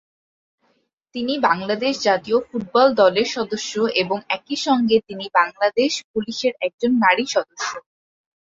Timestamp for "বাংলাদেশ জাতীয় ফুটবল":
1.39-2.87